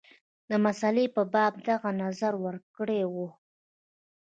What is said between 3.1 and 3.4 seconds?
وو.